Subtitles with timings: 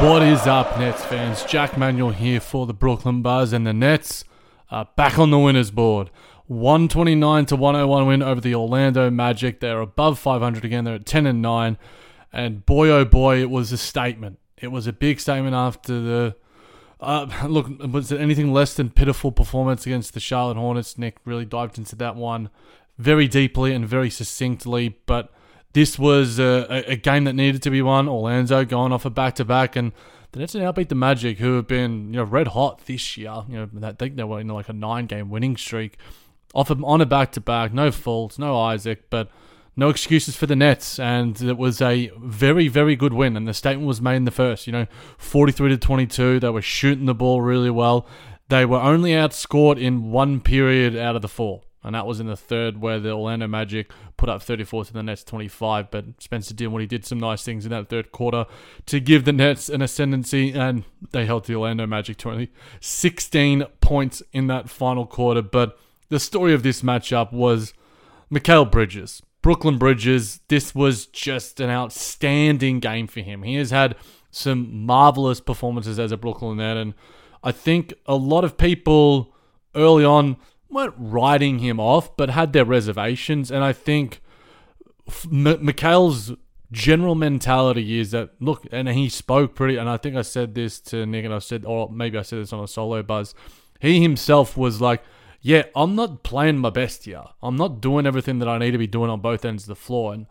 [0.00, 1.44] What is up, Nets fans?
[1.44, 4.24] Jac Manuell here for the Brooklyn Buzz, and the Nets
[4.70, 6.10] are back on the winners board.
[6.46, 9.60] 129 to 101 win over the Orlando Magic.
[9.60, 10.84] They're above 500 again.
[10.84, 11.76] They're at 10 and 9.
[12.32, 14.38] And boy, oh boy, it was a statement.
[14.56, 16.36] It was a big statement after the.
[16.98, 20.96] Uh, look, was it anything less than pitiful performance against the Charlotte Hornets?
[20.96, 22.48] Nick really dived into that one
[22.96, 25.30] very deeply and very succinctly, but
[25.72, 28.08] this was a, a, game that needed to be won.
[28.08, 29.92] Orlando going off a back to back, and
[30.32, 33.44] the Nets now beat the Magic, who have been you know red hot this year.
[33.48, 35.96] You know, I think they were in like a nine game winning streak,
[36.54, 37.72] off of, on a back to back.
[37.72, 39.30] No Fultz, no Isaac, but
[39.76, 43.36] no excuses for the Nets, and it was a very very good win.
[43.36, 44.66] And the statement was made in the first.
[44.66, 44.86] You know,
[45.18, 46.40] forty three to twenty two.
[46.40, 48.08] They were shooting the ball really well.
[48.48, 52.26] They were only outscored in one period out of the four and that was in
[52.26, 55.90] the third where the Orlando Magic put up 34 to the Nets 25.
[55.90, 58.46] But Spencer did what he did some nice things in that third quarter
[58.86, 63.64] to give the Nets an ascendancy, and they held the Orlando Magic to only 16
[63.80, 65.42] points in that final quarter.
[65.42, 65.78] But
[66.10, 67.72] the story of this matchup was
[68.30, 69.22] Mikal Bridges.
[69.42, 73.42] Brooklyn Bridges, this was just an outstanding game for him.
[73.42, 73.96] He has had
[74.30, 76.92] some marvelous performances as a Brooklyn Net, and
[77.42, 79.34] I think a lot of people
[79.74, 80.36] early on
[80.70, 83.50] weren't writing him off, but had their reservations.
[83.50, 84.20] And I think
[85.24, 86.32] M- Mikal's
[86.72, 89.76] general mentality is that look, and he spoke pretty.
[89.76, 92.40] And I think I said this to Nick, and I said, or maybe I said
[92.40, 93.34] this on a solo buzz.
[93.80, 95.02] He himself was like,
[95.40, 97.24] "Yeah, I'm not playing my best here.
[97.42, 99.76] I'm not doing everything that I need to be doing on both ends of the
[99.76, 100.26] floor." And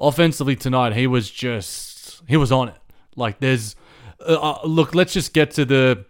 [0.00, 2.80] offensively tonight, he was just he was on it.
[3.16, 3.76] Like there's,
[4.20, 6.06] uh, uh look, let's just get to the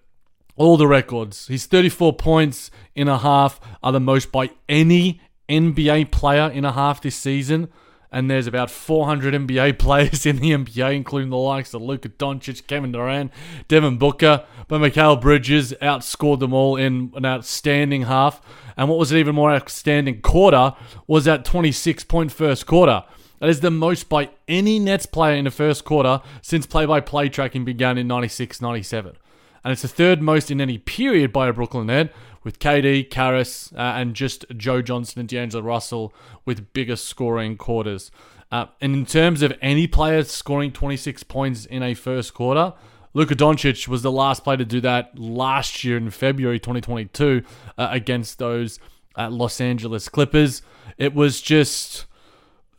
[0.57, 1.47] all the records.
[1.47, 6.73] His 34 points in a half are the most by any NBA player in a
[6.73, 7.69] half this season.
[8.15, 12.67] And there's about 400 NBA players in the NBA, including the likes of Luka Doncic,
[12.67, 13.33] Kevin Durant,
[13.69, 14.45] Devin Booker.
[14.69, 18.43] But Mikal Bridges outscored them all in an outstanding half.
[18.77, 20.75] And what was an even more outstanding quarter
[21.07, 23.05] was that 26 point first quarter.
[23.41, 27.01] That is the most by any Nets player in the first quarter since play by
[27.01, 29.17] play tracking began in 96 97
[29.65, 32.13] and it's the third most in any period by a Brooklyn Net,
[32.45, 36.13] with KD, Caris, uh, and just Joe Johnson and D'Angelo Russell
[36.45, 38.11] with bigger scoring quarters.
[38.51, 42.75] Uh, and in terms of any player scoring 26 points in a first quarter,
[43.15, 47.43] Luka Doncic was the last player to do that last year in February 2022
[47.79, 48.79] uh, against those
[49.17, 50.63] uh, Los Angeles Clippers.
[50.99, 52.07] It was just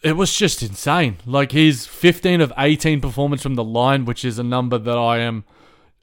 [0.01, 1.17] it was just insane.
[1.25, 5.19] Like his 15 of 18 performance from the line, which is a number that I
[5.19, 5.45] am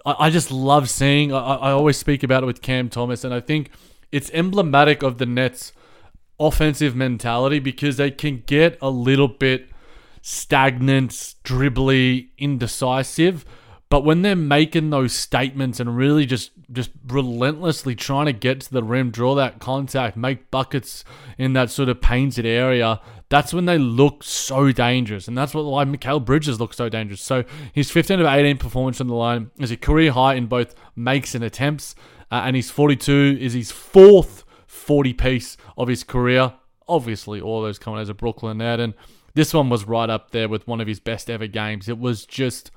[0.05, 1.33] I, I just love seeing.
[1.33, 3.71] I, I always speak about it with Cam Thomas, and I think
[4.13, 5.73] it's emblematic of the Nets'
[6.39, 9.71] offensive mentality because they can get a little bit
[10.23, 11.11] stagnant,
[11.45, 13.45] dribbly, indecisive.
[13.91, 18.73] But when they're making those statements and really just just relentlessly trying to get to
[18.73, 21.05] the rim, draw that contact, make buckets
[21.37, 25.27] in that sort of painted area, that's when they look so dangerous.
[25.27, 27.21] And that's what why Mikal Bridges looks so dangerous.
[27.21, 30.77] So his 15 of 18 performance on the line is a career high in both
[30.95, 31.97] makes and attempts.
[32.31, 36.53] Uh, and his 42 is his fourth 40 piece of his career.
[36.89, 38.79] Obviously, all those coming as a Brooklyn net.
[38.79, 38.95] And
[39.35, 41.89] this one was right up there with one of his best ever games.
[41.89, 42.71] It was just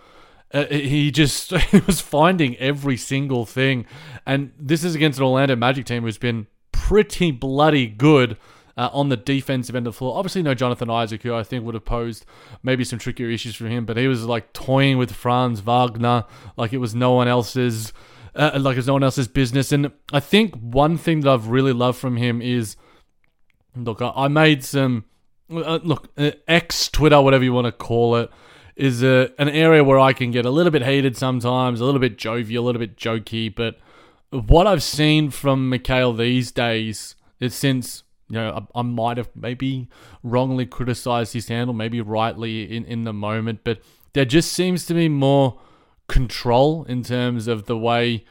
[0.53, 3.85] uh, he just he was finding every single thing,
[4.25, 8.37] and this is against an Orlando Magic team who's been pretty bloody good
[8.75, 11.63] Uh, on the defensive end of the floor, obviously no Jonathan Isaac, who I think
[11.63, 12.25] would have posed
[12.63, 16.25] maybe some trickier issues for him, but he was like toying with Franz Wagner
[16.57, 17.93] like it was no one else's,
[18.33, 19.71] uh, like it was no one else's business.
[19.71, 22.75] And I think one thing that I've really loved from him is,
[23.75, 25.05] look, I, I made some,
[25.51, 28.31] uh, look, uh, X Twitter, whatever you want to call it,
[28.75, 31.99] is a, an area where I can get a little bit heated sometimes, a little
[31.99, 33.79] bit jovial, a little bit jokey, but
[34.33, 39.29] what I've seen from Mikal these days is since you know I, I might have
[39.35, 39.89] maybe
[40.23, 43.79] wrongly criticized his handle, maybe rightly in in the moment, but
[44.13, 45.59] there just seems to be more
[46.07, 48.25] control in terms of the way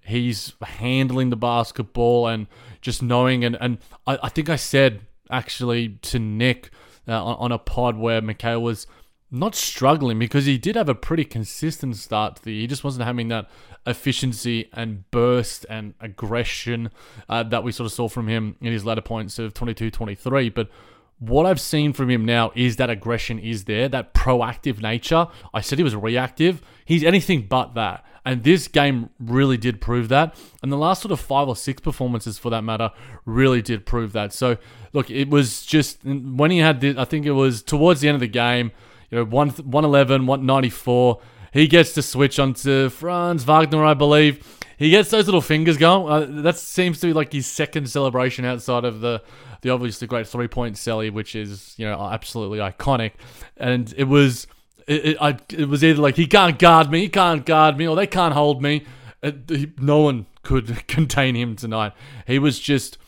[0.00, 2.46] he's handling the basketball and
[2.80, 6.70] just knowing and and I, I think I said actually to Nick
[7.06, 8.86] uh, on, on a pod where Mikal was
[9.30, 12.60] not struggling because he did have a pretty consistent start to the year.
[12.62, 13.48] He just wasn't having that
[13.86, 16.90] efficiency and burst and aggression
[17.28, 20.48] uh, that we sort of saw from him in his latter points of 22 23.
[20.50, 20.70] But
[21.18, 25.26] what I've seen from him now is that aggression is there, that proactive nature.
[25.52, 26.62] I said he was reactive.
[26.84, 28.04] He's anything but that.
[28.24, 30.36] And this game really did prove that.
[30.62, 32.92] And the last sort of five or six performances, for that matter,
[33.24, 34.32] really did prove that.
[34.32, 34.58] So,
[34.92, 38.16] look, it was just when he had the, I think it was towards the end
[38.16, 38.70] of the game,
[39.10, 41.20] you know, 1, 111, 194.
[41.52, 44.58] He gets to switch onto Franz Wagner, I believe.
[44.76, 46.12] He gets those little fingers going.
[46.12, 49.22] Uh, that seems to be like his second celebration outside of the
[49.60, 53.12] the obviously great three point celly, which is you know absolutely iconic.
[53.56, 54.46] And it was
[54.86, 57.88] it, it, I, it was either like he can't guard me, he can't guard me,
[57.88, 58.84] or they can't hold me.
[59.20, 61.92] It, he, no one could contain him tonight.
[62.26, 62.98] He was just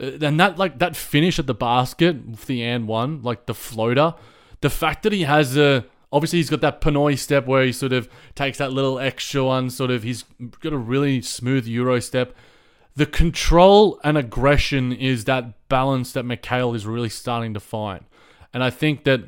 [0.00, 4.14] uh, and that like that finish at the basket the and one, like the floater
[4.60, 7.92] the fact that he has a obviously he's got that Pinoy step where he sort
[7.92, 10.24] of takes that little extra one, sort of he's
[10.60, 12.34] got a really smooth Euro step.
[12.96, 18.04] The control and aggression is that balance that Mikal is really starting to find.
[18.52, 19.20] And I think that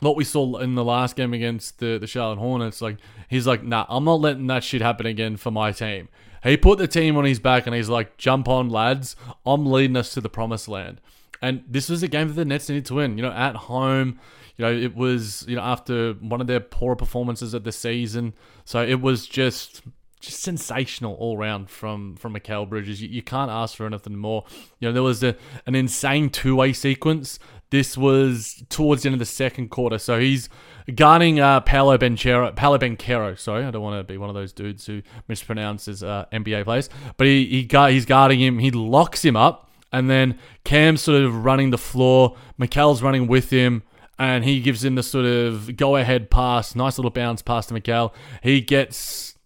[0.00, 2.96] what we saw in the last game against the, the Charlotte Hornets, like
[3.28, 6.08] he's like, nah, I'm not letting that shit happen again for my team.
[6.42, 9.14] He put the team on his back and he's like, jump on, lads.
[9.46, 11.00] I'm leading us to the promised land.
[11.40, 13.16] And this was a game that the Nets needed to win.
[13.16, 14.18] You know, at home,
[14.62, 18.34] you know, it was you know after one of their poorer performances of the season,
[18.64, 19.82] so it was just
[20.20, 23.02] just sensational all round from from Mikal Bridges.
[23.02, 24.44] You, you can't ask for anything more.
[24.78, 25.36] You know, there was a,
[25.66, 27.38] an insane two way sequence.
[27.70, 30.50] This was towards the end of the second quarter, so he's
[30.94, 33.38] guarding uh, Paolo Banchero, Paolo Banchero.
[33.38, 36.90] Sorry, I don't want to be one of those dudes who mispronounces uh, NBA players,
[37.16, 38.58] but he, he he's guarding him.
[38.58, 42.36] He locks him up, and then Cam's sort of running the floor.
[42.60, 43.82] Mikal's running with him
[44.22, 47.74] and he gives him the sort of go ahead pass, nice little bounce pass to
[47.74, 48.12] Mikal.
[48.40, 49.36] He gets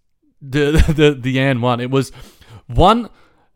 [0.42, 1.80] the the the and one.
[1.80, 2.12] It was
[2.66, 3.08] one.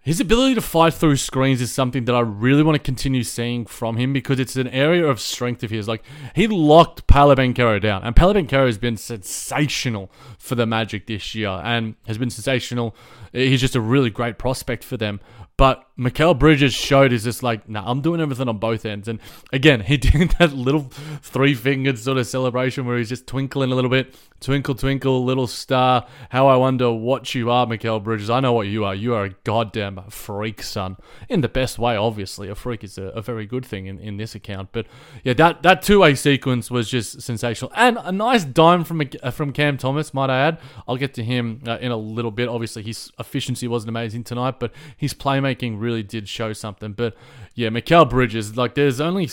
[0.03, 3.67] His ability to fight through screens is something that I really want to continue seeing
[3.67, 5.87] from him because it's an area of strength of his.
[5.87, 6.03] Like
[6.35, 11.35] he locked Paolo Banchero down, and Paolo Banchero has been sensational for the Magic this
[11.35, 12.97] year, and has been sensational.
[13.35, 15.21] He's just a really great prospect for them.
[15.61, 19.07] But Mikal Bridges showed is just like, nah, I'm doing everything on both ends.
[19.07, 19.21] And
[19.53, 20.91] again, he did that little
[21.21, 24.15] three fingered sort of celebration where he's just twinkling a little bit.
[24.41, 26.07] Twinkle, twinkle, little star.
[26.31, 28.31] How I wonder what you are, Mikal Bridges.
[28.31, 28.95] I know what you are.
[28.95, 30.97] You are a goddamn freak, son.
[31.29, 32.49] In the best way, obviously.
[32.49, 34.71] A freak is a, a very good thing in, in this account.
[34.73, 34.87] But
[35.25, 37.71] yeah, that, that two way sequence was just sensational.
[37.77, 40.59] And a nice dime from, uh, from Cam Thomas, might I add.
[40.89, 42.49] I'll get to him uh, in a little bit.
[42.49, 46.93] Obviously, his efficiency wasn't amazing tonight, but his playmaking really did show something.
[46.93, 47.15] But
[47.55, 49.29] yeah, Mikal Bridges, like there's only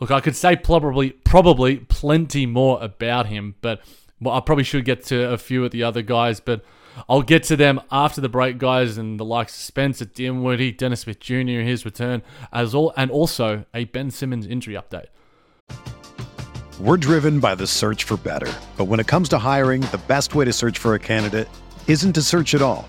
[0.00, 3.80] look, I could say probably probably plenty more about him, but
[4.20, 6.64] well, I probably should get to a few of the other guys, but
[7.08, 11.00] I'll get to them after the break, guys, and the likes of Spencer Dinwiddie, Dennis
[11.00, 11.62] Smith Jr.
[11.62, 15.06] his return, as all, and also a Ben Simmons injury update.
[16.80, 20.34] We're driven by the search for better, but when it comes to hiring, the best
[20.34, 21.48] way to search for a candidate
[21.86, 22.88] isn't to search at all.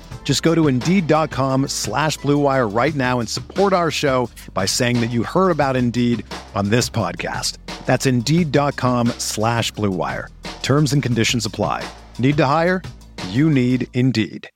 [0.23, 5.11] Just go to Indeed.com slash BlueWire right now and support our show by saying that
[5.11, 6.25] you heard about Indeed
[6.55, 7.57] on this podcast.
[7.85, 10.27] That's Indeed.com slash BlueWire.
[10.61, 11.83] Terms and conditions apply.
[12.17, 12.81] Need to hire?
[13.29, 14.49] You need Indeed.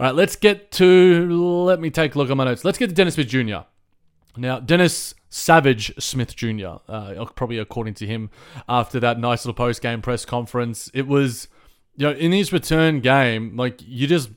[0.00, 1.64] All right, let's get to.
[1.64, 2.64] Let me take a look at my notes.
[2.64, 3.66] Let's get to Dennis Smith Jr.
[4.36, 8.30] Now, Dennis Savage Smith Jr., uh, probably according to him,
[8.68, 11.48] after that nice little post game press conference, it was,
[12.00, 14.30] you know, in his return game, like, you just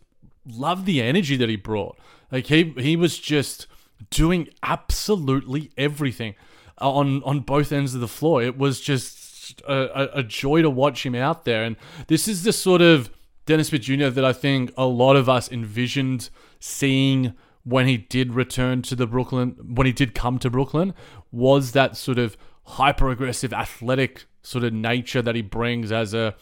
[0.46, 1.98] love the energy that he brought.
[2.29, 3.67] Like, he, he was just
[4.10, 6.36] doing absolutely everything
[6.82, 8.43] uh, on, on both ends of the floor.
[8.43, 11.63] It was just a, a joy to watch him out there.
[11.63, 11.77] And
[12.08, 13.10] this is the sort of
[13.46, 14.10] Dennis Smith Jr.
[14.10, 16.29] that I think a lot of us envisioned
[16.60, 20.93] seeing when he did return to the Brooklyn, when he did come to Brooklyn,
[21.32, 26.36] was that sort of hyper aggressive, athletic sort of nature that he brings as a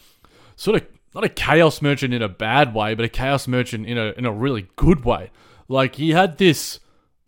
[0.56, 3.98] sort of not a chaos merchant in a bad way, but a chaos merchant in
[3.98, 5.30] a in a really good way.
[5.68, 6.80] Like he had this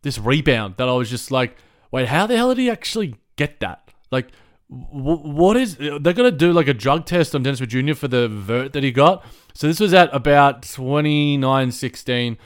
[0.03, 1.57] this rebound that I was just like,
[1.91, 3.91] wait, how the hell did he actually get that?
[4.11, 4.29] Like
[4.69, 7.95] what is they're gonna do like a drug test on Dennis Jr.
[7.95, 9.25] for the vert that he got.
[9.55, 12.37] So this was at about 29-16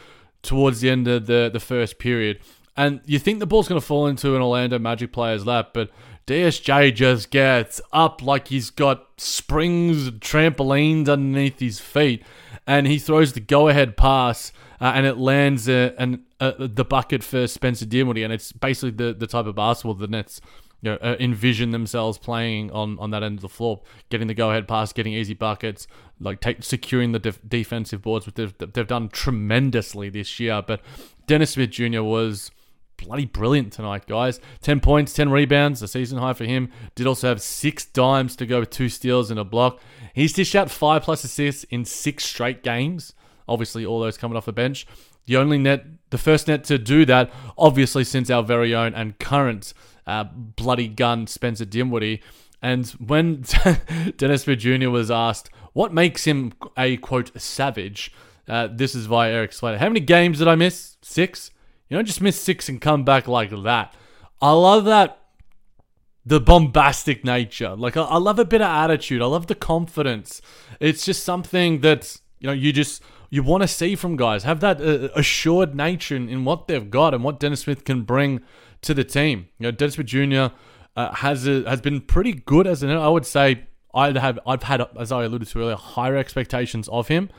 [0.42, 2.40] towards the end of the the first period,
[2.76, 5.90] and you think the ball's gonna fall into an Orlando Magic player's lap, but
[6.28, 12.23] DSJ just gets up like he's got springs, and trampolines underneath his feet,
[12.66, 17.25] and he throws the go-ahead pass, uh, and it lands uh, and uh, the bucket
[17.25, 20.42] for Spencer Dinwiddie, and it's basically the the type of basketball the Nets
[20.82, 23.80] you know, uh, envision themselves playing on, on that end of the floor,
[24.11, 25.88] getting the go ahead pass, getting easy buckets,
[26.20, 30.62] like take, securing the def- defensive boards, which they've, they've done tremendously this year.
[30.64, 30.80] But
[31.26, 32.02] Dennis Smith Jr.
[32.02, 32.52] was
[32.99, 34.40] bloody brilliant tonight, guys.
[34.62, 36.71] 10 points, 10 rebounds, a season high for him.
[36.95, 39.81] Did also have six dimes to go with two steals and a block.
[40.14, 43.14] He's dished out five plus assists in six straight games.
[43.49, 44.87] Obviously, all those coming off the bench.
[45.26, 49.19] The only net, the first net to do that, obviously, since our very own and
[49.19, 49.73] current
[50.07, 52.23] uh, bloody gun Spencer Dinwiddie.
[52.61, 53.45] And when
[54.17, 54.90] Dennis Smith Jr.
[54.90, 58.12] was asked what makes him a quote savage,
[58.49, 59.78] uh, this is via Erik Slater.
[59.78, 60.97] How many games did I miss?
[61.02, 61.50] Six.
[61.88, 63.95] You don't just miss six and come back like that.
[64.40, 65.18] I love that
[66.28, 67.75] the bombastic nature.
[67.75, 69.23] Like I, I love a bit of attitude.
[69.23, 70.42] I love the confidence.
[70.78, 74.45] It's just something that you know you just you want to see from guys.
[74.45, 78.02] Have that uh, assured nature in, in, what they've got and what Dennis Smith can
[78.02, 78.42] bring
[78.83, 79.49] to the team.
[79.59, 80.54] You know, Dennis Smith Jr.
[80.97, 82.90] Uh, has a, has been pretty good as an.
[82.90, 83.64] I would say
[83.95, 87.30] I'd have I've had as I alluded to earlier higher expectations of him,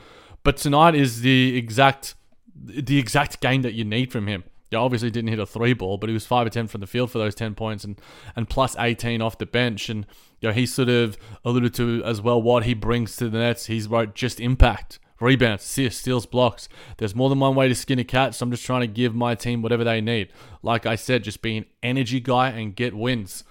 [0.42, 2.16] but tonight is the exact
[2.62, 4.44] the exact game that you need from him.
[4.70, 6.86] Yeah, obviously didn't hit a three ball, but he was five or ten from the
[6.86, 8.00] field for those ten points and
[8.36, 9.88] and plus eighteen off the bench.
[9.88, 10.06] And
[10.40, 13.66] you know, he sort of alluded to as well what he brings to the Nets.
[13.66, 16.68] He's wrote just impact rebounds, assists, steals, blocks.
[16.96, 19.14] There's more than one way to skin a cat, so I'm just trying to give
[19.14, 20.28] my team whatever they need.
[20.62, 23.44] Like I said, just be an energy guy and get wins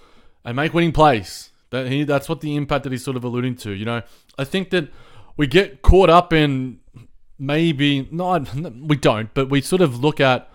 [0.44, 1.50] and make winning plays.
[1.70, 3.70] That he, that's what the impact that he's sort of alluding to.
[3.70, 4.02] You know,
[4.36, 4.88] I think that
[5.36, 6.80] we get caught up in
[7.40, 10.48] maybe not we don't, but we sort of look at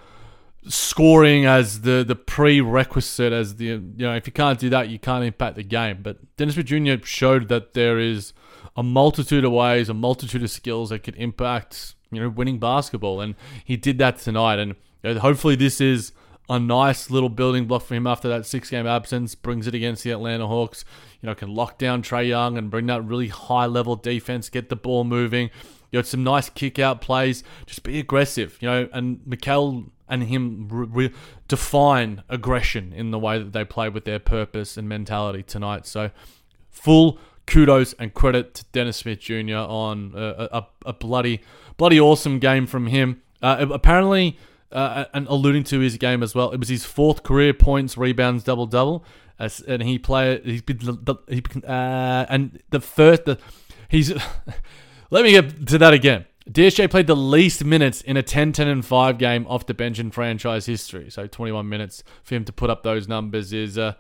[0.67, 4.97] scoring as the the prerequisite as the you know if you can't do that you
[4.97, 5.99] can't impact the game.
[6.01, 6.95] But Dennis Jr.
[7.03, 8.33] showed that there is
[8.75, 13.21] a multitude of ways, a multitude of skills that could impact, you know, winning basketball.
[13.21, 14.59] And he did that tonight.
[14.59, 14.75] And
[15.19, 16.11] hopefully, this is
[16.49, 19.33] a nice little building block for him after that six game absence.
[19.35, 20.83] Brings it against the Atlanta Hawks.
[21.21, 24.69] You know, can lock down Trae Young and bring that really high level defense, get
[24.69, 25.49] the ball moving.
[25.95, 27.41] You know, some nice kick out plays.
[27.65, 31.13] Just be aggressive, you know, and Mikal and him re- re-
[31.47, 35.85] define aggression in the way that they play with their purpose and mentality tonight.
[35.85, 36.11] So,
[36.69, 39.55] full kudos and credit to Dennis Smith Jr.
[39.55, 41.39] on a, a, a bloody,
[41.77, 43.21] bloody awesome game from him.
[43.41, 44.37] Uh, apparently,
[44.73, 48.43] uh, and alluding to his game as well, it was his fourth career points, rebounds,
[48.43, 49.05] double double,
[49.39, 50.43] and he played.
[50.43, 51.07] He's been
[51.65, 53.37] uh, and the first the
[53.87, 54.11] he's.
[55.09, 56.25] let me get to that again.
[56.49, 59.99] DSJ played the least minutes in a 10 10 and 5 game off the bench
[59.99, 61.09] in franchise history.
[61.09, 63.93] So 21 minutes for him to put up those numbers is uh,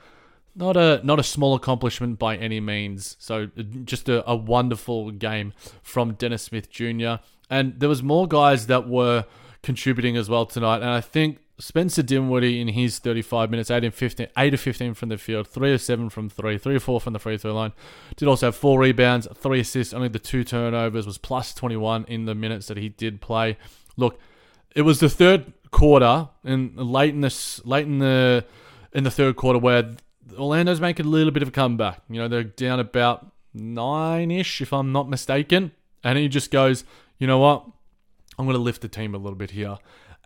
[0.55, 3.17] not a not a small accomplishment by any means.
[3.19, 3.47] So
[3.83, 7.15] just a, a wonderful game from Dennis Smith Jr.
[7.49, 9.25] And there was more guys that were
[9.63, 10.77] contributing as well tonight.
[10.77, 14.93] And I think Spencer Dinwiddie in his 35 minutes, 8 and 15, 8 of 15
[14.93, 17.53] from the field, 3 of 7 from 3, 3 or 4 from the free throw
[17.53, 17.71] line.
[18.17, 22.25] Did also have 4 rebounds, 3 assists, only the 2 turnovers, was plus 21 in
[22.25, 23.57] the minutes that he did play.
[23.95, 24.19] Look,
[24.75, 28.45] it was the third quarter and late in the late in the
[28.93, 29.95] in the third quarter where
[30.37, 32.01] Orlando's making a little bit of a comeback.
[32.09, 35.71] You know, they're down about nine ish, if I'm not mistaken.
[36.05, 36.85] and he just goes,
[37.17, 37.65] you know what,
[38.37, 39.77] I'm going to lift the team a little bit here,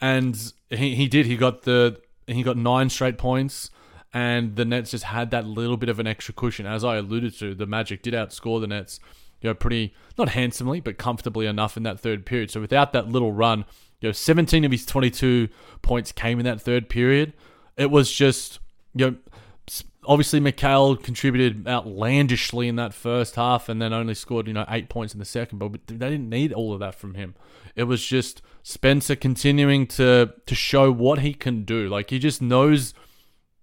[0.02, 1.26] and he he did.
[1.26, 3.72] He got the he got nine straight points.
[4.12, 6.66] And the Nets just had that little bit of an extra cushion.
[6.66, 9.00] As I alluded to, the Magic did outscore the Nets
[9.42, 12.52] you know, pretty not handsomely, but comfortably enough in that third period.
[12.52, 13.66] So without that little run,
[14.02, 15.50] you know, 17 of his 22
[15.82, 17.34] points came in that third period.
[17.78, 18.60] It was just,
[18.94, 19.18] you know,
[20.10, 24.90] obviously Mikal contributed outlandishly in that first half and then only scored, you know, eight
[24.90, 27.36] points in the second, but they didn't need all of that from him.
[27.76, 31.88] It was just Spencer continuing to to show what he can do.
[31.88, 32.96] Like he just knows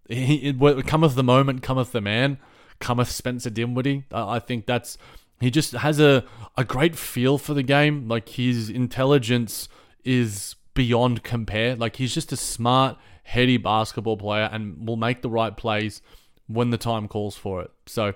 [0.09, 2.39] he it, cometh the moment, cometh the man,
[2.79, 4.05] cometh Spencer Dinwiddie.
[4.13, 4.97] I, I think that's
[5.41, 6.25] he just has a,
[6.57, 8.07] a great feel for the game.
[8.07, 9.69] Like his intelligence
[10.05, 11.75] is beyond compare.
[11.75, 16.01] Like he's just a smart, heady basketball player and will make the right plays
[16.47, 17.71] when the time calls for it.
[17.87, 18.15] So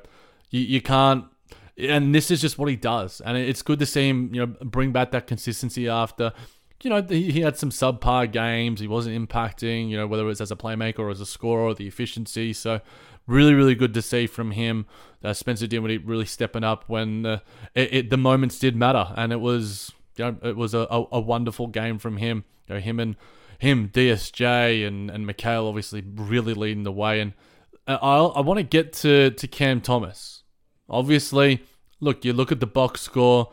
[0.50, 1.24] you, you can't
[1.78, 3.22] and this is just what he does.
[3.22, 6.32] And it's good to see him, you know, bring back that consistency after
[6.82, 8.80] you know, he had some subpar games.
[8.80, 11.62] He wasn't impacting, you know, whether it was as a playmaker or as a scorer
[11.62, 12.54] or the efficiency.
[12.54, 12.80] So
[13.26, 14.86] really, really good to see from him.
[15.32, 17.40] Spencer Dinwiddie really stepping up when uh,
[17.74, 21.04] it, it, the moments did matter, and it was you know, it was a, a,
[21.12, 22.44] a, wonderful game from him.
[22.66, 23.16] You know, him and
[23.58, 27.20] him, DSJ and and Mikal obviously really leading the way.
[27.20, 27.34] And
[27.86, 30.42] uh, I want to get to to Cam Thomas.
[30.88, 31.64] Obviously,
[32.00, 33.52] look, you look at the box score.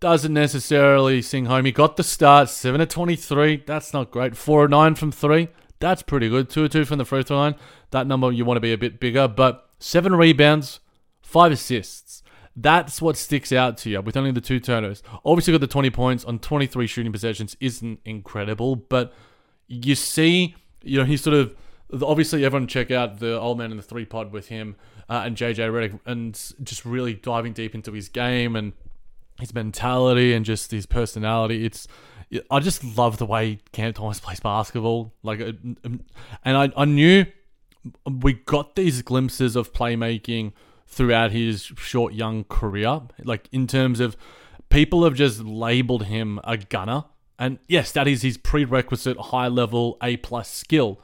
[0.00, 1.64] Doesn't necessarily sing home.
[1.64, 3.64] He got the start, 7 of 23.
[3.66, 4.36] That's not great.
[4.36, 5.48] 4 of 9 from 3.
[5.80, 6.48] That's pretty good.
[6.48, 7.56] 2 of 2 from the free throw line.
[7.90, 9.26] That number you want to be a bit bigger.
[9.26, 10.78] But 7 rebounds,
[11.22, 12.22] 5 assists.
[12.60, 15.02] That's what sticks out to you with only the two turnovers.
[15.24, 19.12] Obviously, got the 20 points on 23 shooting possessions isn't incredible, but
[19.68, 21.54] you see, you know, he's sort of
[22.02, 24.76] obviously everyone check out the Old Man and the Three pod with him
[25.08, 28.72] uh, and JJ Redick and just really diving deep into his game and
[29.40, 31.64] his mentality and just his personality.
[31.64, 31.88] It's
[32.50, 35.14] I just love the way Cam Thomas plays basketball.
[35.22, 36.04] Like, um,
[36.44, 37.26] and I I knew
[38.04, 40.52] we got these glimpses of playmaking
[40.86, 43.02] throughout his short young career.
[43.22, 44.16] Like in terms of
[44.68, 47.04] people have just labeled him a gunner.
[47.38, 51.00] And yes, that is his prerequisite high level A plus skill.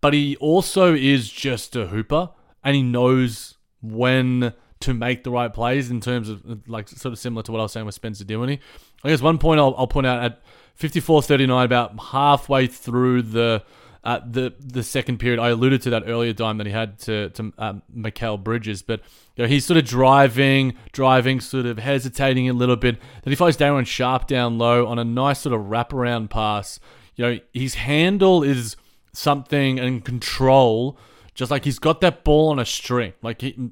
[0.00, 2.30] But he also is just a hooper
[2.62, 7.18] and he knows when to make the right plays in terms of like sort of
[7.18, 8.60] similar to what I was saying with Spencer Dinwiddie.
[9.02, 10.42] I guess one point I'll, I'll point out at
[10.78, 13.64] 54-39, about halfway through the
[14.04, 17.30] uh, the the second period, I alluded to that earlier time that he had to
[17.30, 19.00] to um, Mikal Bridges, but
[19.36, 22.98] you know, he's sort of driving, driving, sort of hesitating a little bit.
[23.22, 26.78] Then he finds Day'Ron Sharpe down low on a nice sort of wraparound pass.
[27.16, 28.76] You know, his handle is
[29.18, 30.98] something and control,
[31.34, 33.12] just like he's got that ball on a string.
[33.22, 33.70] Like he,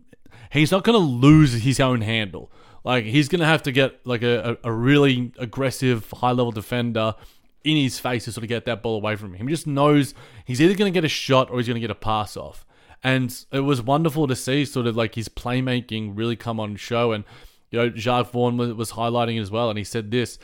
[0.50, 2.50] he's not going to lose his own handle.
[2.84, 7.14] Like he's going to have to get like a, a, really aggressive high level defender
[7.64, 9.48] in his face to sort of get that ball away from him.
[9.48, 11.90] He just knows he's either going to get a shot or he's going to get
[11.90, 12.64] a pass off.
[13.02, 17.12] And it was wonderful to see sort of like his playmaking really come on show.
[17.12, 17.24] And,
[17.70, 19.68] you know, Jacque Vaughn was, was highlighting as well.
[19.68, 20.38] And he said this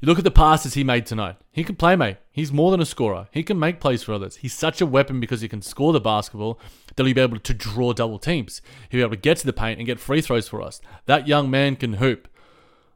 [0.00, 1.36] you look at the passes he made tonight.
[1.52, 2.18] He can play, mate.
[2.30, 3.28] He's more than a scorer.
[3.32, 4.36] He can make plays for others.
[4.36, 6.60] He's such a weapon because he can score the basketball
[6.94, 8.60] that he'll be able to draw double teams.
[8.90, 10.80] He'll be able to get to the paint and get free throws for us.
[11.06, 12.28] That young man can hoop.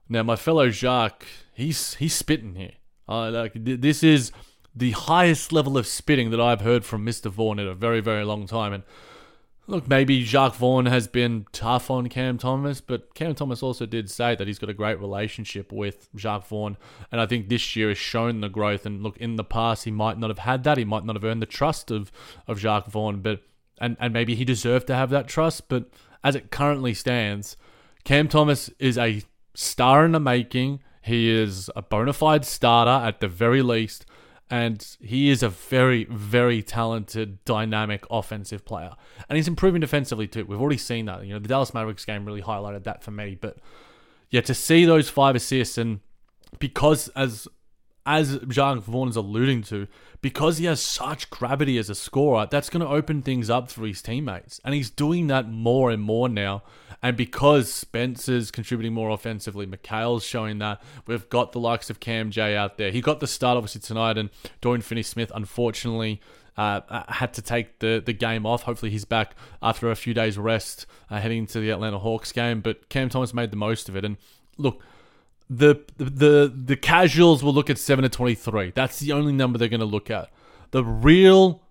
[0.09, 2.73] Now, my fellow Jacques, he's he's spitting here.
[3.09, 4.31] Uh, like this is
[4.75, 7.31] the highest level of spitting that I've heard from Mr.
[7.31, 8.73] Vaughn in a very, very long time.
[8.73, 8.83] And
[9.71, 14.11] Look, maybe Jacque Vaughn has been tough on Cam Thomas, but Cam Thomas also did
[14.11, 16.77] say that he's got a great relationship with Jacque Vaughn.
[17.13, 18.85] And I think this year has shown the growth.
[18.85, 20.77] And look, in the past, he might not have had that.
[20.77, 22.11] He might not have earned the trust of,
[22.49, 23.43] of Jacque Vaughn, but
[23.81, 25.69] and, and maybe he deserved to have that trust.
[25.69, 25.85] But
[26.25, 27.57] as it currently stands,
[28.03, 29.23] Cam Thomas is a
[29.55, 30.81] star in the making.
[31.01, 34.05] He is a bona fide starter at the very least
[34.51, 38.93] and he is a very, very talented, dynamic offensive player.
[39.29, 40.45] And he's improving defensively too.
[40.45, 41.25] We've already seen that.
[41.25, 43.39] You know, the Dallas Mavericks game really highlighted that for me.
[43.41, 43.59] But
[44.31, 46.01] yeah, to see those five assists and
[46.59, 47.47] because as
[48.07, 49.87] as Jacque Vaughn is alluding to,
[50.21, 53.87] because he has such gravity as a scorer, that's going to open things up for
[53.87, 54.61] his teammates.
[54.65, 56.63] And he's doing that more and more now.
[57.03, 60.83] And because Spencer's contributing more offensively, Mikal's showing that.
[61.07, 62.91] We've got the likes of Cam J out there.
[62.91, 64.29] He got the start obviously tonight, and
[64.61, 66.21] Dorian Finney Smith unfortunately
[66.59, 68.65] uh, uh, had to take the, the game off.
[68.65, 72.61] Hopefully he's back after a few days rest uh, heading into the Atlanta Hawks game.
[72.61, 74.05] But Cam Thomas made the most of it.
[74.05, 74.19] And
[74.59, 74.83] look,
[75.49, 78.73] the the the casuals will look at seven to twenty three.
[78.75, 80.31] That's the only number they're going to look at.
[80.71, 81.63] The real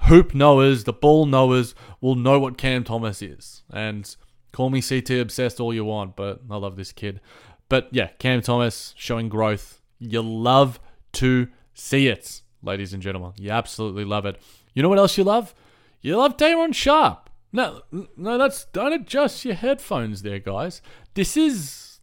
[0.00, 3.62] hoop knowers, the ball knowers, will know what Cam Thomas is.
[3.72, 4.14] And
[4.54, 7.20] Call me CT obsessed all you want, but I love this kid.
[7.68, 9.80] But yeah, Cam Thomas showing growth.
[9.98, 10.78] You love
[11.14, 13.32] to see it, ladies and gentlemen.
[13.36, 14.40] You absolutely love it.
[14.72, 15.56] You know what else you love?
[16.02, 17.30] You love Day'Ron Sharpe.
[17.52, 17.82] No,
[18.16, 20.82] no, that's don't adjust your headphones there, guys.
[21.14, 21.98] This is,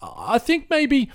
[0.00, 1.10] I think maybe.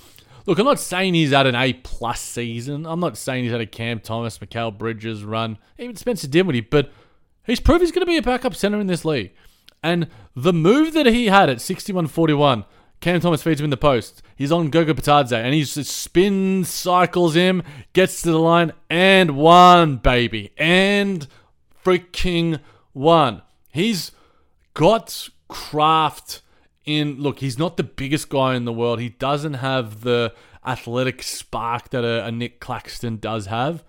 [0.45, 2.85] Look, I'm not saying he's at an A plus season.
[2.85, 6.91] I'm not saying he's at a Cam Thomas, Mikal Bridges run, even Spencer Dinwiddie, but
[7.45, 9.31] he's proved he's going to be a backup center in this league.
[9.83, 12.65] And the move that he had at 61-41,
[13.01, 14.21] Cam Thomas feeds him in the post.
[14.35, 19.35] He's on Goga Bitadze, and he just spins, cycles him, gets to the line, and
[19.35, 20.53] one, baby.
[20.57, 21.27] And
[21.83, 22.61] freaking
[22.93, 23.41] one.
[23.71, 24.11] He's
[24.73, 26.41] got craft
[26.85, 28.99] in look, he's not the biggest guy in the world.
[28.99, 30.33] He doesn't have the
[30.65, 33.83] athletic spark that a, a, Nick Claxton does have,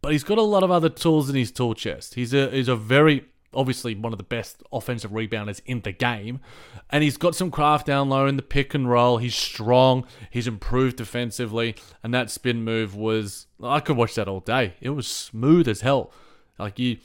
[0.00, 2.14] but he's got a lot of other tools in his tool chest.
[2.14, 6.40] He's a he's a very obviously one of the best offensive rebounders in the game,
[6.90, 9.18] and he's got some craft down low in the pick and roll.
[9.18, 10.06] He's strong.
[10.30, 14.74] He's improved defensively, and that spin move was I could watch that all day.
[14.80, 16.12] It was smooth as hell.
[16.58, 16.98] Like you,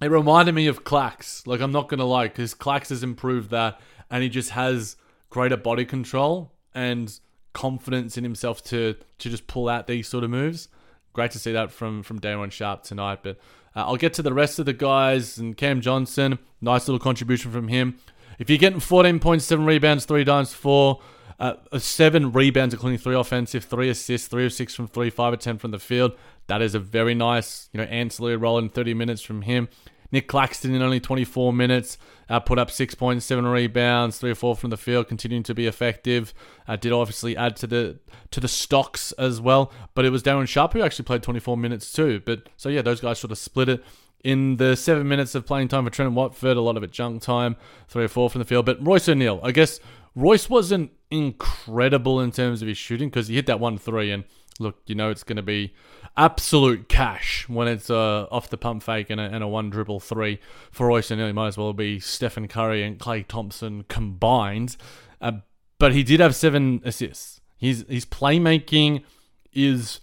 [0.00, 1.46] it reminded me of Clax.
[1.46, 4.96] Like I'm not gonna lie, because Clax has improved that and he just has
[5.30, 7.18] greater body control and
[7.54, 10.68] confidence in himself to to just pull out these sort of moves.
[11.12, 13.20] Great to see that from from Day'Ron Sharpe tonight.
[13.22, 13.38] But
[13.74, 16.38] uh, I'll get to the rest of the guys and Cam Johnson.
[16.60, 17.98] Nice little contribution from him.
[18.38, 21.00] If you're getting 14.7 rebounds, three dimes, four,
[21.38, 25.40] uh, seven rebounds, including three offensive, three assists, three of six from three, five of
[25.40, 26.12] ten from the field.
[26.46, 29.68] That is a very nice, you know, ancillary role in 30 minutes from him.
[30.12, 31.98] Nick Claxton in only 24 minutes
[32.28, 36.32] uh, put up 6.7 rebounds, three or four from the field, continuing to be effective.
[36.68, 37.98] Uh, did obviously add to the
[38.30, 41.92] to the stocks as well, but it was Day'Ron Sharpe who actually played 24 minutes
[41.92, 42.20] too.
[42.24, 43.84] But so yeah, those guys sort of split it.
[44.24, 47.22] In the seven minutes of playing time for Trendon Watford, a lot of it junk
[47.22, 47.56] time,
[47.88, 48.66] three or four from the field.
[48.66, 49.80] But Royce O'Neale, I guess
[50.14, 54.24] Royce wasn't incredible in terms of his shooting because he hit that one three and
[54.60, 55.74] look, you know it's going to be
[56.16, 60.00] absolute cash when it's uh, off the pump fake and a, and a one dribble
[60.00, 60.38] three
[60.70, 64.76] for Royce and it might as well be Stephen Curry and Klay Thompson combined.
[65.20, 65.32] Uh,
[65.78, 67.40] but he did have seven assists.
[67.56, 69.04] His his playmaking
[69.52, 70.00] is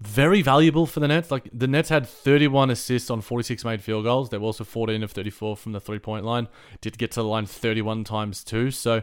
[0.00, 1.30] very valuable for the Nets.
[1.30, 4.30] Like the Nets had 31 assists on 46 made field goals.
[4.30, 6.48] They were also 14 of 34 from the three point line.
[6.80, 8.70] Did get to the line 31 times too.
[8.70, 9.02] So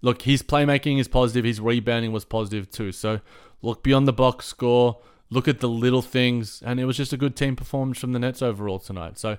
[0.00, 1.44] look, his playmaking is positive.
[1.44, 2.92] His rebounding was positive too.
[2.92, 3.20] So
[3.62, 4.98] look beyond the box score
[5.30, 8.18] look at the little things, and it was just a good team performance from the
[8.18, 9.18] Nets overall tonight.
[9.18, 9.38] So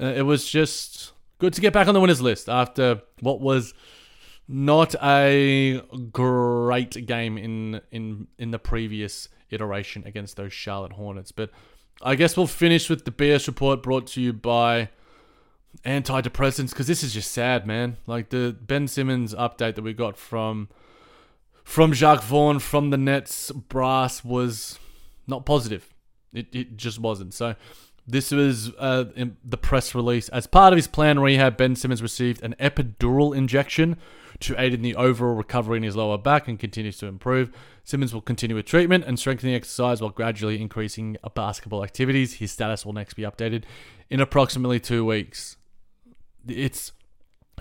[0.00, 3.74] uh, it was just good to get back on the winners list after what was
[4.48, 5.80] not a
[6.10, 11.32] great game in in in the previous iteration against those Charlotte Hornets.
[11.32, 11.50] But
[12.02, 14.90] I guess we'll finish with the BS report brought to you by
[15.84, 17.96] antidepressants because this is just sad, man.
[18.06, 20.68] Like the Ben Simmons update that we got from
[21.64, 24.78] from Jacque Vaughn from the Nets brass was
[25.26, 25.92] not positive.
[26.32, 27.34] It, it just wasn't.
[27.34, 27.56] So
[28.06, 29.04] this was uh,
[29.44, 30.30] the press release.
[30.30, 33.98] As part of his plan rehab, Ben Simmons received an epidural injection
[34.40, 37.50] to aid in the overall recovery in his lower back and continues to improve.
[37.84, 42.34] Simmons will continue with treatment and strengthening exercise while gradually increasing basketball activities.
[42.34, 43.64] His status will next be updated
[44.10, 45.56] in approximately two weeks.
[46.46, 46.92] It's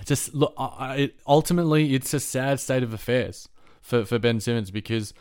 [0.05, 0.53] just look.
[0.59, 3.49] it, ultimately, it's a sad state of affairs
[3.81, 5.13] for, for Ben Simmons because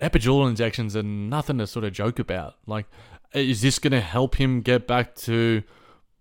[0.00, 2.56] epidural injections are nothing to sort of joke about.
[2.66, 2.86] Like,
[3.32, 5.62] is this going to help him get back to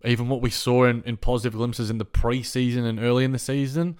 [0.05, 3.39] even what we saw in, in positive glimpses in the preseason and early in the
[3.39, 3.97] season?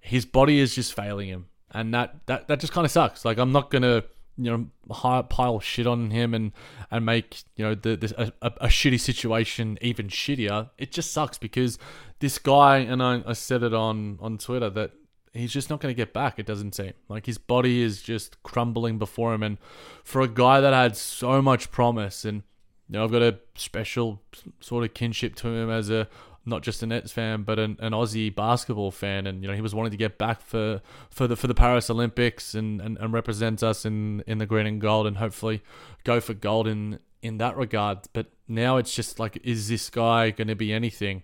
[0.00, 3.24] His body is just failing him, and that that, that just kind of sucks.
[3.24, 4.04] Like, I'm not to
[4.40, 6.52] you know pile shit on him and
[6.90, 11.38] and make you know the, the a, a, shitty situation even shittier it just sucks
[11.38, 11.76] because
[12.20, 14.92] this guy and I, I said it on on twitter that
[15.38, 16.38] he's just not going to get back.
[16.38, 19.42] It doesn't seem like his body is just crumbling before him.
[19.42, 19.58] And
[20.04, 22.42] for a guy that had so much promise, and
[22.88, 24.22] you know, I've got a special
[24.60, 26.08] sort of kinship to him as a
[26.48, 29.26] not just a Nets fan, but an, an Aussie basketball fan.
[29.26, 30.80] And you know, he was wanting to get back for
[31.10, 34.66] for the for the Paris Olympics and, and, and represent us in in the green
[34.66, 35.62] and gold, and hopefully
[36.04, 37.98] go for gold in in that regard.
[38.12, 41.22] But now it's just like, is this guy going to be anything?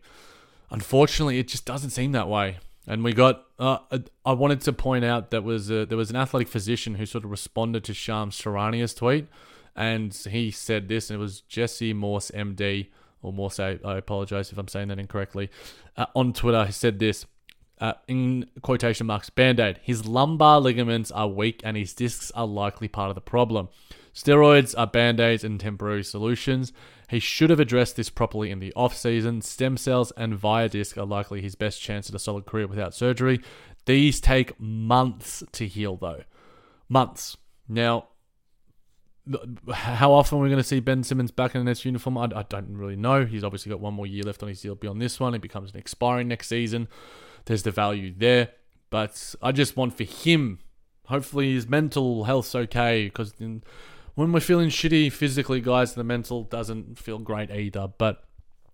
[0.71, 2.59] Unfortunately, it just doesn't seem that way.
[2.87, 3.45] And we got.
[3.59, 3.79] Uh,
[4.27, 7.25] I wanted to point out that was a, there was an athletic physician who sort
[7.25, 9.29] of responded to Shams Charania's tweet,
[9.75, 12.89] and he said this, and it was Jesse Morse, MD,
[13.25, 13.59] or Morse.
[13.59, 15.51] I, I apologize if I'm saying that incorrectly.
[15.97, 17.27] Uh, on Twitter, he said this.
[17.81, 19.81] Uh, in quotation marks, band aid.
[19.83, 23.69] His lumbar ligaments are weak and his discs are likely part of the problem.
[24.15, 26.73] Steroids are band aids and temporary solutions.
[27.11, 29.43] He should have addressed this properly in the off season.
[29.43, 32.95] Stem cells and VIA Disc are likely his best chance at a solid career without
[32.95, 33.41] surgery.
[33.87, 36.23] These take months to heal, though.
[36.89, 37.37] Months.
[37.69, 38.09] Now,
[39.73, 42.45] how often we're going to see Ben Simmons back in the Nets uniform, I, I,
[42.49, 43.25] don't really know.
[43.25, 45.35] He's obviously got one more year left on his deal beyond this one.
[45.35, 46.89] It becomes an expiring next season.
[47.47, 48.51] There's the value there.
[48.91, 50.59] But I just want for him,
[51.07, 53.33] hopefully his mental health's okay, because
[54.15, 57.89] when we're feeling shitty physically, guys, the mental doesn't feel great either.
[57.97, 58.23] But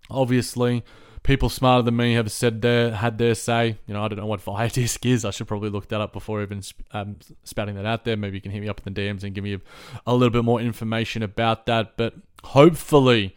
[0.09, 0.83] obviously,
[1.23, 3.77] people smarter than me have said their had their say.
[3.85, 5.25] You know, I don't know what VIA Disc is.
[5.25, 8.17] I should probably look that up before even um, spouting that out there.
[8.17, 9.61] Maybe you can hit me up in the DMs and give me a,
[10.05, 11.97] a little bit more information about that.
[11.97, 13.35] But hopefully,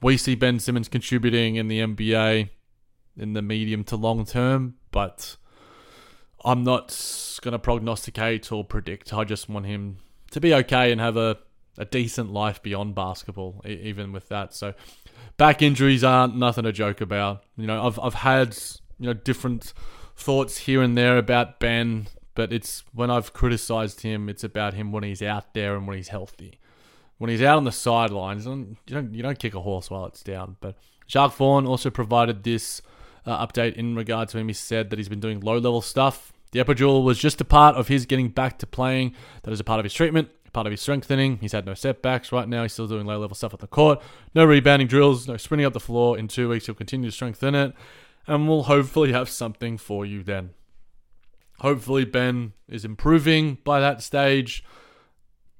[0.00, 2.50] we see Ben Simmons contributing in the NBA
[3.16, 4.76] in the medium to long term.
[4.90, 5.36] But
[6.44, 9.12] I'm not going to prognosticate or predict.
[9.12, 9.98] I just want him
[10.30, 11.38] to be okay and have a,
[11.76, 14.54] a decent life beyond basketball, even with that.
[14.54, 14.74] So
[15.36, 17.44] back injuries aren't nothing to joke about.
[17.56, 18.56] You know, I've I've had
[18.98, 19.72] you know different
[20.16, 24.92] thoughts here and there about Ben, but it's when I've criticized him, it's about him
[24.92, 26.58] when he's out there and when he's healthy.
[27.18, 30.22] When he's out on the sidelines, you don't you don't kick a horse while it's
[30.22, 30.56] down.
[30.60, 32.82] But Jacque Vaughn also provided this
[33.24, 34.48] uh, update in regard to him.
[34.48, 36.32] He said that he's been doing low level stuff.
[36.52, 39.14] The epidural was just a part of his getting back to playing.
[39.42, 41.36] That is a part of his treatment part of his strengthening.
[41.36, 42.62] He's had no setbacks right now.
[42.62, 44.00] He's still doing low level stuff at the court.
[44.34, 46.16] No rebounding drills, no sprinting up the floor.
[46.16, 47.74] In two weeks, he'll continue to strengthen it.
[48.26, 50.54] And we'll hopefully have something for you then.
[51.58, 54.64] Hopefully, Ben is improving by that stage.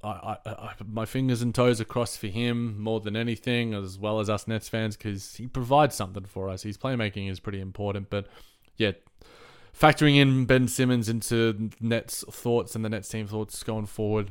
[0.02, 3.98] I, I, I, my fingers and toes are crossed for him more than anything, as
[3.98, 6.62] well as us Nets fans, because he provides something for us.
[6.62, 8.28] His playmaking is pretty important, but
[8.78, 8.92] yeah,
[9.78, 14.30] factoring in Ben Simmons into Nets thoughts and the Nets team thoughts going forward,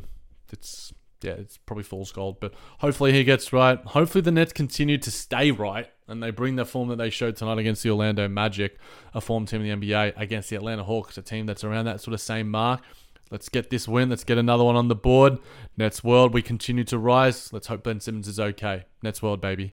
[0.53, 2.39] it's yeah, it's probably fool's gold.
[2.39, 3.79] But hopefully he gets right.
[3.79, 7.35] Hopefully the Nets continue to stay right and they bring the form that they showed
[7.35, 8.77] tonight against the Orlando Magic,
[9.13, 12.01] a form team in the NBA, against the Atlanta Hawks, a team that's around that
[12.01, 12.81] sort of same mark.
[13.31, 14.09] Let's get this win.
[14.09, 15.39] Let's get another one on the board.
[15.77, 17.51] Nets World, we continue to rise.
[17.51, 18.85] Let's hope Ben Simmons is okay.
[19.01, 19.63] Nets World, baby.